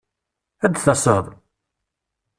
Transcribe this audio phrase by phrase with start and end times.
[0.65, 1.25] Ad d-taseḍ?